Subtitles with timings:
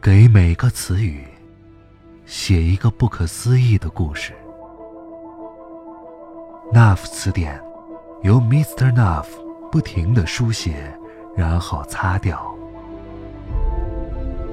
[0.00, 1.24] 给每个词语
[2.24, 4.32] 写一个不可思议的故事。
[6.72, 7.60] Nuff 词典
[8.22, 8.94] 由 Mr.
[8.94, 9.26] Nuff
[9.72, 10.76] 不停的书写，
[11.36, 12.54] 然后擦掉。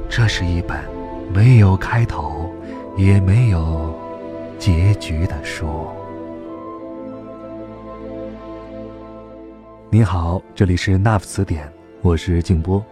[0.09, 0.83] 这是一本
[1.31, 2.49] 没有开头，
[2.97, 3.93] 也没有
[4.57, 5.87] 结局的书。
[9.91, 11.71] 你好，这里是 Nuff 词典，
[12.01, 12.83] 我是静波。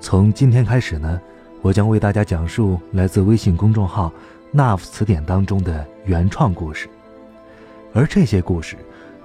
[0.00, 1.20] 从今天开始呢，
[1.62, 4.12] 我将为大家讲述来自微信公众号
[4.52, 6.88] Nuff 词典当中的原创故事，
[7.94, 8.76] 而这些故事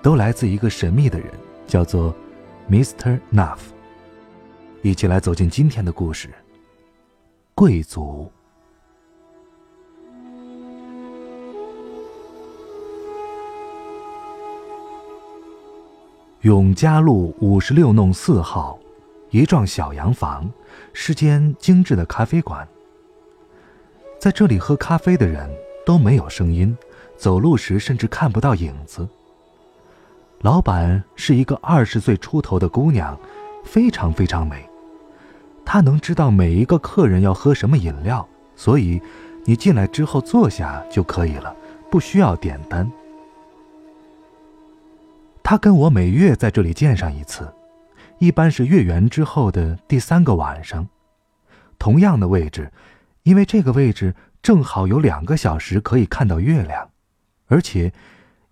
[0.04, 1.28] 都来自一个神秘的人，
[1.66, 2.14] 叫做
[2.70, 3.20] Mr.
[3.34, 3.58] Nuff。
[4.84, 6.30] 一起来走进今天的故事。
[7.56, 8.32] 贵族。
[16.42, 18.78] 永嘉路五十六弄四号，
[19.30, 20.50] 一幢小洋房，
[20.94, 22.68] 是间精致的咖啡馆。
[24.20, 25.50] 在这里喝咖啡的人
[25.86, 26.76] 都没有声音，
[27.18, 29.08] 走路时甚至看不到影子。
[30.42, 33.18] 老板是一个二十岁出头的姑娘，
[33.64, 34.68] 非常非常美。
[35.66, 39.02] 她能知道每一个客人要喝什么饮料，所以
[39.46, 41.56] 你进来之后坐下就可以了，
[41.92, 42.90] 不需要点单。
[45.44, 47.52] 他跟我每月在这里见上一次，
[48.20, 50.88] 一般是月圆之后的第三个晚上，
[51.78, 52.72] 同样的位置，
[53.24, 56.90] 因为这个位置正好有两个小时可以看到月亮，
[57.46, 57.94] 而且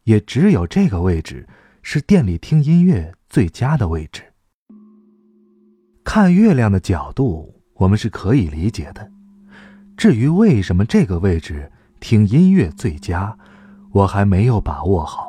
[0.04, 1.48] 也只有这个位置
[1.82, 4.22] 是店里听音乐最佳的位置。
[6.04, 9.12] 看月亮的角度，我们是可以理解的。
[9.98, 13.36] 至于为什么这个位置听音乐最佳，
[13.92, 15.25] 我还没有把握好。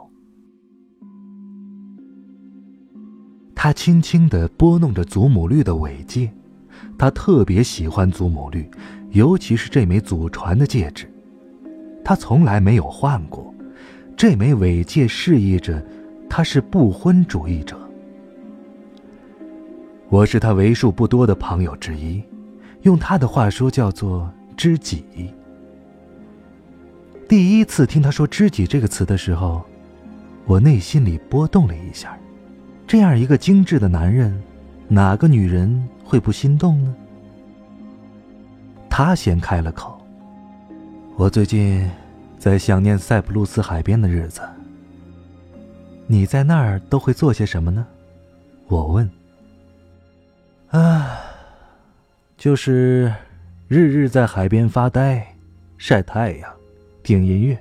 [3.67, 6.31] 他轻轻地拨弄着祖母绿的尾戒，
[6.97, 8.70] 他特别喜欢祖母绿，
[9.11, 11.12] 尤其是这枚祖传的戒指，
[12.05, 13.53] 他从来没有换过。
[14.17, 15.85] 这枚尾戒示意着
[16.30, 17.77] 他是不婚主义者。
[20.11, 22.23] 我是他为数不多的朋友之一，
[22.83, 25.05] 用他的话说叫做知己。
[27.29, 29.64] 第一次听他说“知己”这个词的时候，
[30.45, 32.17] 我内心里波动了一下。
[32.86, 34.41] 这样一个精致的男人，
[34.86, 36.95] 哪个女人会不心动呢？
[38.89, 40.01] 他先开了口
[41.19, 41.91] ：“我最近
[42.39, 44.41] 在想念塞浦路斯海边的日子。
[46.07, 47.85] 你在那儿都会做些什么呢？”
[48.69, 49.11] 我问。
[50.70, 51.18] 啊，
[52.36, 53.13] 就是
[53.67, 55.27] 日日在海边发呆、
[55.77, 56.51] 晒太阳、
[57.03, 57.61] 听音乐。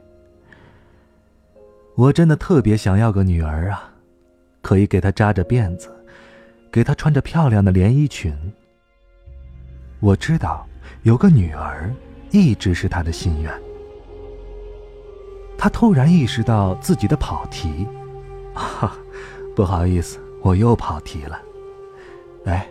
[1.96, 3.92] 我真的特别想要个女儿啊，
[4.66, 5.92] 可以给她扎着辫子，
[6.72, 8.34] 给她穿着漂亮的连衣裙。
[10.00, 10.66] 我知道
[11.04, 11.94] 有个女儿
[12.32, 13.54] 一直是他的心愿。
[15.56, 17.88] 他突然意识到自己的跑题，
[18.56, 18.98] 哈，
[19.56, 21.40] 不好意思，我又跑题了。
[22.46, 22.68] 哎。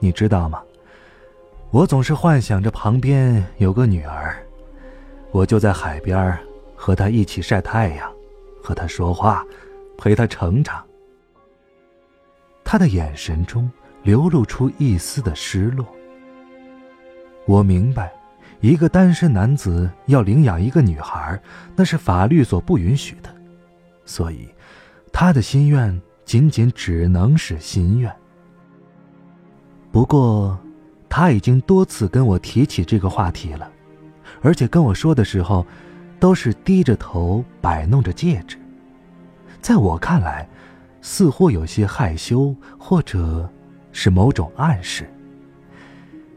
[0.00, 0.62] 你知道吗？
[1.72, 4.36] 我总是幻想着旁边有个女儿，
[5.32, 6.38] 我就在海边
[6.76, 8.12] 和她一起晒太阳，
[8.62, 9.44] 和她说话，
[9.96, 10.84] 陪她成长。
[12.70, 13.70] 他的眼神中
[14.02, 15.86] 流露出一丝的失落。
[17.46, 18.12] 我明白，
[18.60, 21.40] 一个单身男子要领养一个女孩，
[21.74, 23.34] 那是法律所不允许的，
[24.04, 24.46] 所以，
[25.10, 28.14] 他的心愿仅仅只能是心愿。
[29.90, 30.58] 不过，
[31.08, 33.72] 他已经多次跟我提起这个话题了，
[34.42, 35.66] 而且跟我说的时候，
[36.20, 38.58] 都是低着头摆弄着戒指。
[39.62, 40.46] 在我看来，
[41.00, 43.48] 似乎有些害羞，或者
[43.92, 45.08] 是某种暗示。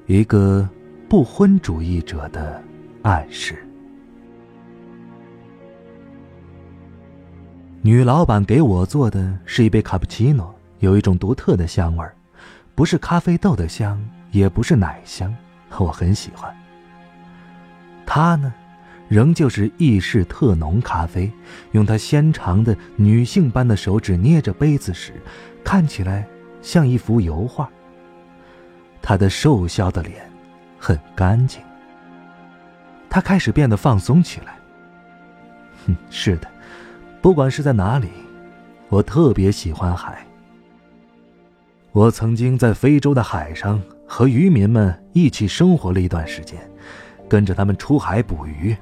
[0.08, 0.68] 一个
[1.10, 2.62] 不婚主义者的
[3.02, 3.66] 暗示。
[7.82, 12.16] 女老板给我做的是一杯卡布奇诺，有一种独特的香味儿。
[12.76, 14.00] 不是咖啡豆的香，
[14.32, 15.36] 也不是奶香，
[15.78, 16.56] 我很喜欢。
[18.06, 18.54] 它呢，
[19.12, 21.30] 仍旧是意式特浓咖啡。
[21.74, 25.22] 用她纤长的女性般的手指捏着杯子时，
[25.66, 26.26] 看起来
[26.62, 27.70] 像一幅油画。
[29.02, 30.22] 她的瘦削的脸
[30.80, 31.62] 很干净。
[33.10, 34.56] 她开始变得放松起来。
[35.86, 36.48] 哼，是的，
[37.22, 38.08] 不管是在哪里，
[38.88, 40.26] 我特别喜欢海。
[41.92, 46.58] 我曾经在非洲的海上和渔民们一起生活了一段时间，
[47.28, 48.74] 跟着他们出海捕鱼。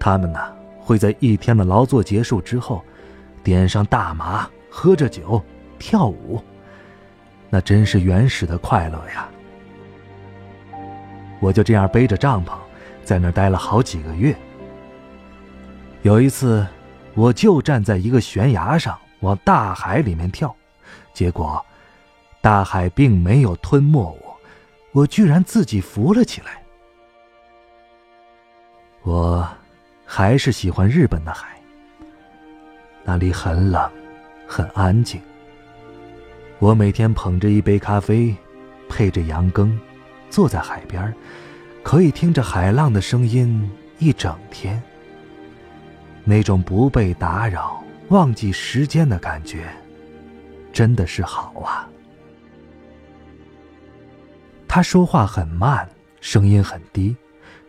[0.00, 0.40] 他们呢
[0.80, 2.82] 会在一天的劳作结束之后，
[3.44, 5.40] 点上大麻，喝着酒，
[5.78, 6.42] 跳舞，
[7.50, 9.28] 那真是原始的快乐呀。
[11.38, 12.52] 我就这样背着帐篷，
[13.04, 14.34] 在那儿待了好几个月。
[16.02, 16.66] 有一次，
[17.14, 20.54] 我就站在一个悬崖上往大海里面跳，
[21.12, 21.64] 结果，
[22.40, 24.36] 大海并没有吞没我，
[24.92, 26.62] 我居然自己浮了起来。
[29.02, 29.48] 我
[30.12, 31.46] 还是喜欢日本的海，
[33.04, 33.88] 那里很冷，
[34.44, 35.20] 很安静。
[36.58, 38.34] 我每天捧着一杯咖啡，
[38.88, 39.78] 配着羊羹，
[40.28, 41.14] 坐在海边，
[41.84, 43.70] 可以听着海浪的声音
[44.00, 44.82] 一整天。
[46.24, 49.68] 那种不被打扰、忘记时间的感觉，
[50.72, 51.88] 真的是好啊。
[54.66, 55.88] 他说话很慢，
[56.20, 57.16] 声音很低，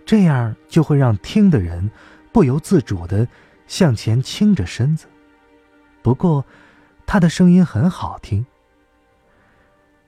[0.07, 1.87] 这样就会让听的人
[2.31, 3.27] 不由自主的
[3.67, 5.07] 向前倾着身子。
[6.01, 6.45] 不过，
[7.05, 8.45] 他的声音很好听。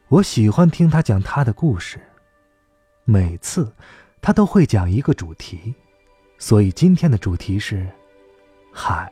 [0.07, 1.99] 我喜欢听他讲他的故事，
[3.03, 3.73] 每次
[4.21, 5.73] 他都会讲一个主题，
[6.37, 7.87] 所以今天的主题是
[8.71, 9.11] 海。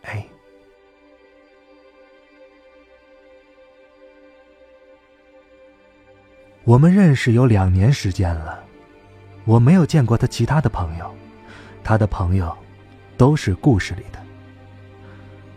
[6.63, 8.63] 我们认识有两年时间了，
[9.45, 11.11] 我没有见过他其他的朋友，
[11.83, 12.55] 他的朋友
[13.21, 14.19] 都是故事里的。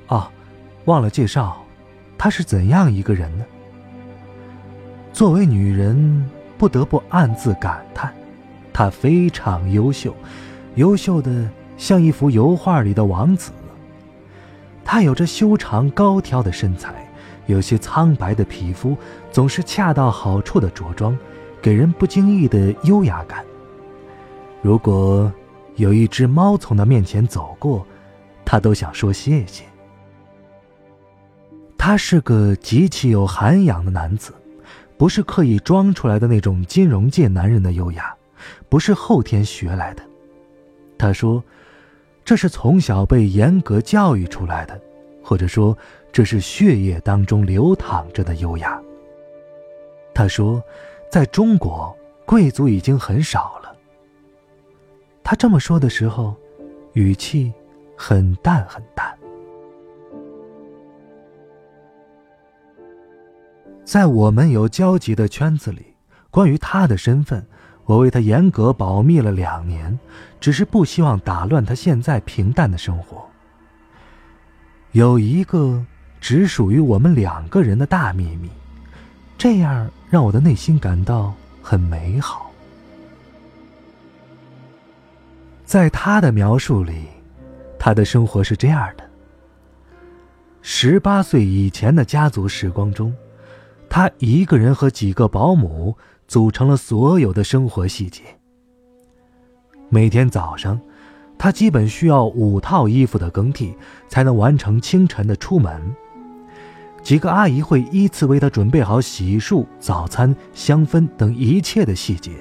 [0.09, 0.31] 哦，
[0.85, 1.65] 忘了介绍，
[2.19, 3.45] 他是怎样一个人呢？
[5.15, 6.29] 作为女人，
[6.59, 8.13] 不得不暗自感叹，
[8.71, 10.15] 她非常优秀，
[10.75, 13.51] 优秀的像一幅油画里的王子。
[14.85, 17.09] 她有着修长高挑的身材，
[17.47, 18.95] 有些苍白的皮肤，
[19.33, 21.17] 总是恰到好处的着装，
[21.63, 23.43] 给人不经意的优雅感。
[24.61, 25.33] 如果
[25.77, 27.87] 有一只猫从他面前走过，
[28.45, 29.65] 他都想说谢谢。
[31.77, 34.33] 他是个极其有涵养的男子。
[34.97, 38.15] 不是刻意装出来的那种金融界男人的优雅，
[38.69, 40.03] 不是后天学来的。
[40.97, 41.43] 他说，
[42.25, 44.81] 这是从小被严格教育出来的，
[45.21, 45.77] 或者说
[46.13, 48.81] 这是血液当中流淌着的优雅。
[50.15, 50.63] 他说，
[51.11, 51.95] 在中国，
[52.25, 53.64] 贵族已经很少了。
[55.25, 56.37] 他这么说的时候，
[56.93, 57.51] 语气
[57.97, 59.13] 很淡很淡。
[63.85, 65.95] 在我们有交集的圈子里，
[66.31, 67.45] 关于他的身份，
[67.87, 69.99] 我为他严格保密了两年，
[70.41, 73.27] 只是不希望打乱他现在平淡的生活。
[74.93, 75.85] 有一个
[76.21, 78.51] 只属于我们两个人的大秘密，
[79.39, 81.33] 这样让我的内心感到
[81.63, 82.44] 很美好。
[85.65, 86.95] 在他的描述里，
[87.79, 89.05] 他的生活是这样的：
[90.61, 93.15] 十八岁以前的家族时光中。
[93.89, 95.97] 他一个人和几个保姆
[96.27, 98.23] 组成了所有的生活细节。
[99.89, 100.81] 每天早上，
[101.39, 103.73] 他基本需要五套衣服的更替
[104.09, 105.81] 才能完成清晨的出门。
[107.03, 112.33] 几个阿姨会依次为他准备好洗漱、早餐、香氛等一切的细节，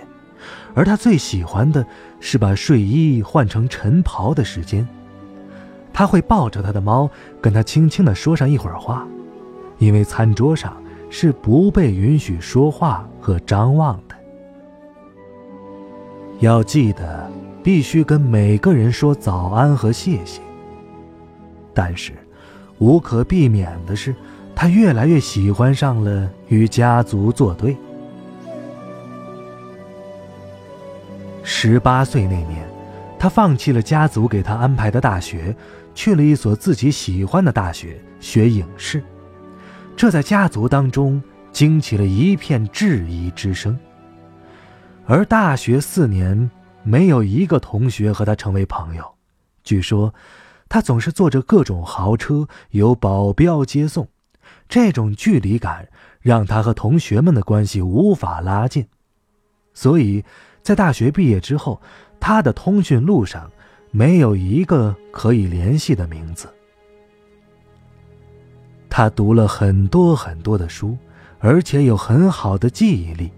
[0.75, 1.85] 而他最喜欢的
[2.19, 4.87] 是把睡衣换成晨袍的时间。
[5.93, 7.09] 他会抱着他的猫，
[7.41, 9.07] 跟他轻轻地说上一会儿话，
[9.77, 10.75] 因为餐桌上。
[11.15, 14.15] 是不被允许说话和张望的。
[16.39, 17.29] 要记得，
[17.61, 20.41] 必须跟每个人说早安和谢谢。
[21.71, 22.13] 但是，
[22.79, 24.15] 无可避免的是，
[24.55, 27.77] 他越来越喜欢上了与家族作对。
[31.43, 32.65] 十八岁那年，
[33.19, 35.55] 他放弃了家族给他安排的大学，
[35.93, 39.03] 去了一所自己喜欢的大学学影视。
[39.95, 41.21] 这在家族当中
[41.51, 43.77] 惊起了一片质疑之声。
[45.05, 46.49] 而大学四年，
[46.81, 49.13] 没有一个同学和他成为朋友。
[49.65, 50.13] 据说，
[50.69, 54.07] 他总是坐着各种豪车，有保镖接送。
[54.69, 55.89] 这种距离感
[56.21, 58.87] 让他和同学们的关系无法拉近。
[59.73, 60.23] 所以，
[60.63, 61.79] 在大学毕业之后，
[62.19, 63.51] 他的通讯录上
[63.91, 66.47] 没有一个可以联系的名字。
[68.89, 70.97] 他读了很多很多的书，
[71.39, 73.29] 而且有很好的记忆力，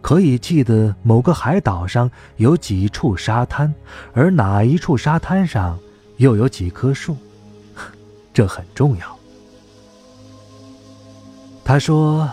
[0.00, 3.74] 可以记得某个海岛上有几处沙滩，
[4.12, 5.76] 而哪一处沙滩上
[6.18, 7.16] 又有几棵树，
[8.32, 9.18] 这很重要。
[11.64, 12.30] 他说，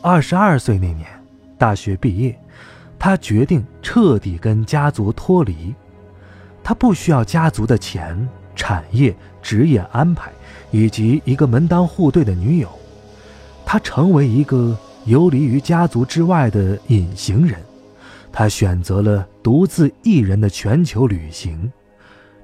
[0.00, 1.06] 二十二岁那年，
[1.58, 2.38] 大学毕业，
[3.04, 5.74] 他决定彻底跟家族脱离，
[6.62, 10.30] 他不需要家族的钱、产业、职业安排。
[10.70, 12.68] 以及一个门当户对的女友，
[13.66, 17.60] 他成为一个游离于家族之外的隐形人。
[18.32, 21.70] 他选择了独自一人的全球旅行，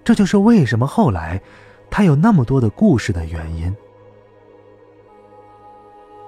[0.05, 1.41] 这就是为什么后来
[1.88, 3.75] 他有那么多的故事的原因。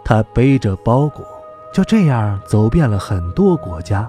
[0.02, 1.22] 他背着包裹，
[1.74, 4.08] 就这样走遍了很多国家，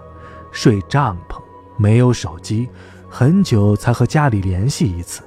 [0.52, 1.42] 睡帐篷，
[1.78, 2.70] 没有手机，
[3.10, 5.24] 很久才和家里联系一次。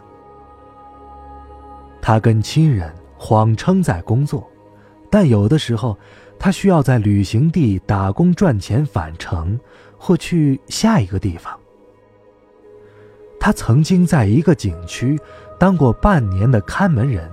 [2.00, 4.48] 他跟亲人谎称在工作，
[5.10, 5.98] 但有的时候
[6.38, 9.58] 他需要在旅行地打工赚钱返程。
[10.06, 11.58] 或去下一个地方。
[13.40, 15.18] 他曾经在一个景区
[15.58, 17.30] 当过半年的看门人，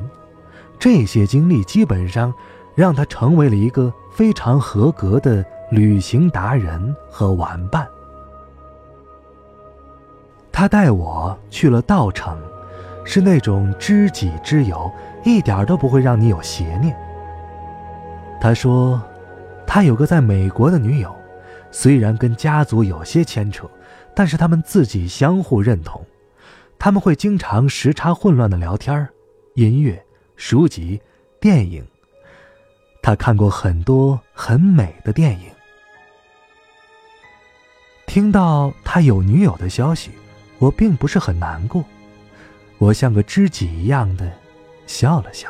[0.79, 2.33] 这些经历基本上
[2.73, 7.87] 让他成为了一个非常合格的旅行达人和玩伴。
[10.51, 12.37] 他带我去了稻城，
[13.05, 14.91] 是那种知己之友，
[15.23, 16.95] 一点都不会让你有邪念。
[18.41, 19.01] 他说，
[19.65, 21.15] 他有个在美国的女友。
[21.71, 23.65] 虽然跟家族有些牵扯，
[24.13, 26.05] 但是他们自己相互认同。
[26.77, 29.07] 他们会经常时差混乱的聊天
[29.55, 30.03] 音乐、
[30.35, 31.01] 书籍、
[31.39, 31.85] 电影。
[33.01, 35.50] 他看过很多很美的电影。
[38.11, 40.11] 听到他有女友的消息，
[40.59, 41.81] 我并不是很难过，
[42.77, 44.29] 我像个知己一样的
[44.85, 45.47] 笑了笑。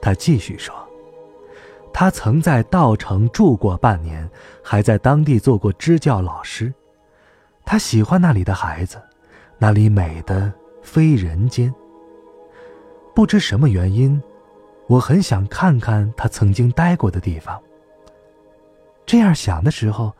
[0.00, 0.74] 他继续说。
[1.92, 4.26] 他曾在稻城住过半年，
[4.62, 6.72] 还在当地做过支教老师。
[7.66, 8.96] 他喜欢那里的孩子，
[9.58, 10.50] 那里美的
[10.82, 11.72] 非人间。
[13.14, 14.18] 不知什么原因，
[14.86, 17.60] 我很想看看他曾经待过的地方。
[19.04, 20.10] 这样想的时候，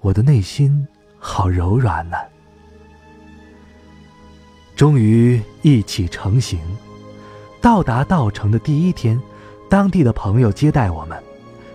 [0.00, 0.86] 我的内心
[1.18, 2.16] 好柔软呢。
[4.76, 6.60] 终于一起成行，
[7.60, 9.20] 到达稻城的第一天。
[9.70, 11.22] 当地的朋友接待我们，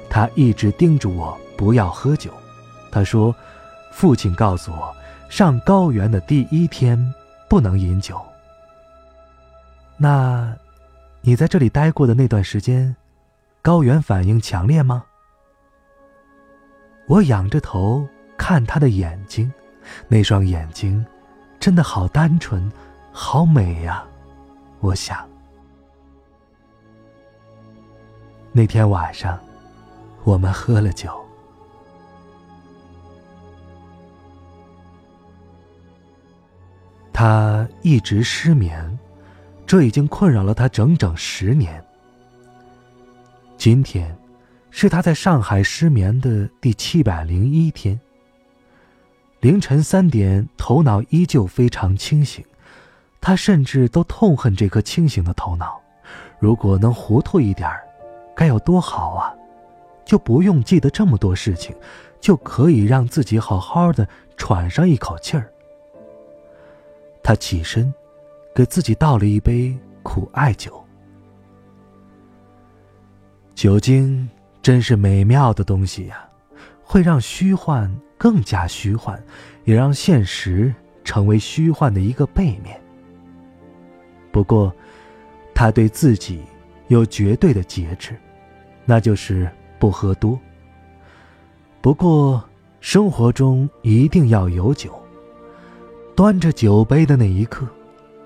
[0.10, 2.34] 他一直叮嘱我不要喝酒。
[2.92, 3.36] 他说
[3.94, 4.92] ：“父亲告诉我，
[5.30, 6.98] 上高原的第一天
[7.48, 8.20] 不能饮酒。”
[9.96, 10.58] 那，
[11.22, 12.96] 你在这里待过的那段时间，
[13.62, 15.04] 高原反应强烈吗？
[17.06, 18.08] 我仰着头
[18.46, 19.50] 看他的眼睛，
[20.10, 21.04] 那双眼睛
[21.62, 22.70] 真的好单纯，
[23.10, 24.04] 好美呀，
[24.82, 25.26] 我想。
[28.52, 29.40] 那天晚上，
[30.26, 31.10] 我们喝了酒。
[37.14, 39.00] 他一直失眠，
[39.66, 41.82] 这已经困扰了他整整十年。
[43.58, 44.14] 今天，
[44.70, 47.98] 是他在上海失眠的第七百零一天。
[49.44, 52.46] 凌晨三点，头脑依旧非常清醒，
[53.20, 55.82] 他甚至都痛恨这颗清醒的头脑。
[56.40, 57.86] 如果能糊涂一点儿。
[58.36, 59.36] 该有多好啊！
[60.06, 61.76] 就不用记得这么多事情，
[62.22, 64.08] 就可以让自己好好的
[64.38, 65.52] 喘上一口气儿。
[67.22, 67.94] 他起身，
[68.56, 70.84] 给自己倒了一杯苦艾酒。
[73.54, 74.28] 酒精
[74.62, 76.28] 真是美妙的东西呀，
[76.82, 77.94] 会让虚幻
[78.24, 79.22] 更加虚幻，
[79.66, 82.80] 也让现实成为虚幻的一个背面。
[84.32, 84.74] 不过，
[85.54, 86.42] 他对自己。
[86.90, 88.16] 有绝对的节制，
[88.86, 89.50] 那就是
[89.80, 90.40] 不喝多。
[91.82, 92.44] 不过，
[92.82, 94.94] 生活中一定要有酒。
[96.16, 97.66] 端着酒杯的那一刻，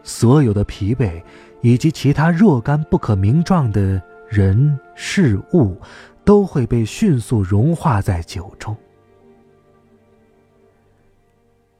[0.03, 1.21] 所有的疲惫
[1.61, 5.79] 以及其他若干不可名状的人事物，
[6.25, 8.75] 都会被迅速融化在酒中。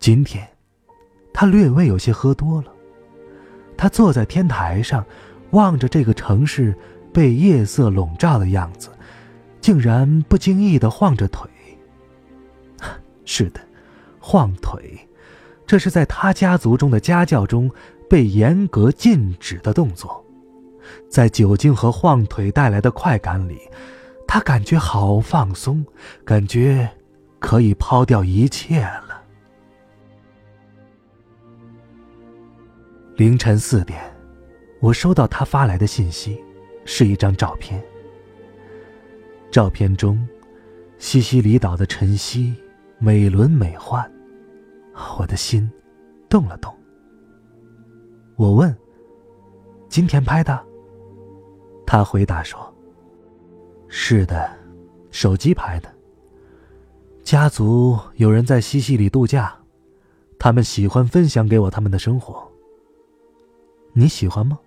[0.08, 0.48] 今天，
[1.34, 2.72] 他略微有些喝多了。
[3.76, 5.06] 他坐在天台上。
[5.52, 6.74] 望着这个城市
[7.14, 8.90] 被夜色笼罩的样子，
[9.60, 11.50] 竟然不经意的晃着腿。
[13.26, 13.60] 是的，
[14.18, 14.98] 晃腿，
[15.66, 17.70] 这是在他家族中的家教中
[18.10, 20.26] 被严格禁止的动作。
[21.10, 23.60] 在酒精和晃腿带来的快感里，
[24.26, 25.86] 他感觉好放松，
[26.24, 26.90] 感觉
[27.40, 29.07] 可以抛掉一切了。
[33.18, 34.00] 凌晨四点。
[34.80, 36.40] 我收到他发来的信息，
[36.86, 37.84] 是一张照片。
[39.50, 40.26] 照片中，
[41.00, 42.54] 西西里岛的晨曦
[43.00, 44.08] 美轮美奂，
[45.18, 45.68] 我的心
[46.30, 46.72] 动了动。
[48.36, 48.78] 我问
[49.90, 50.64] ：“今天拍的？”
[51.88, 52.72] 他回答说
[53.90, 54.48] ：“是的，
[55.10, 55.92] 手机拍的。
[57.24, 59.58] 家族有人在西西里度假，
[60.38, 62.47] 他们喜欢分享给我他们的生活。
[63.98, 64.60] 你喜欢吗？”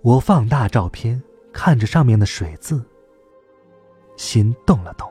[0.00, 2.82] 我放大照片，看着上面的水渍，
[4.16, 5.06] 心动了动。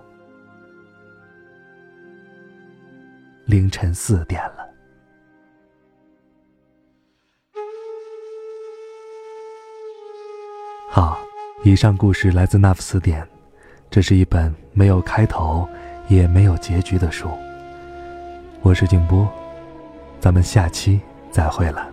[3.45, 4.67] 凌晨四点了。
[10.89, 11.19] 好，
[11.63, 13.27] 以上故事来自那副词典，
[13.91, 15.69] 这是一本没有开头
[16.07, 17.29] 也没有结局的书。
[18.63, 19.27] 我是静波，
[20.19, 20.99] 咱们下期
[21.33, 21.92] 再会了。